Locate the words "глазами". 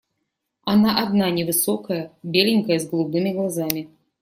3.33-3.87